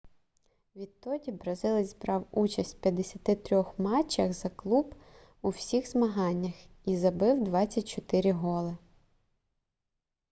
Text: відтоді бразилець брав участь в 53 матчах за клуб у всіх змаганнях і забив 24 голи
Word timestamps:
відтоді 0.75 1.31
бразилець 1.31 1.95
брав 1.95 2.27
участь 2.31 2.75
в 2.75 2.79
53 2.79 3.65
матчах 3.77 4.33
за 4.33 4.49
клуб 4.49 4.95
у 5.41 5.49
всіх 5.49 5.87
змаганнях 5.89 6.53
і 6.85 6.97
забив 6.97 7.43
24 7.43 8.31
голи 8.31 8.77